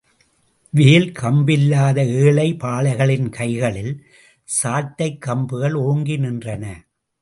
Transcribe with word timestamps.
வேல் 0.73 1.11
கம்பில்லாத 1.11 1.97
ஏழை 2.21 2.47
பாழைகளின் 2.53 3.29
கைகளில் 3.29 3.93
சாட்டைக்கம்புகள் 4.63 5.73
ஓங்கி 5.87 6.17
நின்றன. 6.17 6.65